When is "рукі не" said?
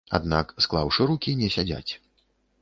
1.11-1.51